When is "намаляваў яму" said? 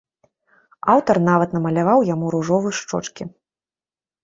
1.59-2.33